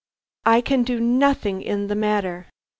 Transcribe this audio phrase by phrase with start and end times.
[0.47, 2.49] I can do nothing in the matter."